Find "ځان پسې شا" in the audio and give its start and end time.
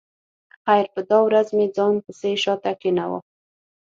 1.75-2.53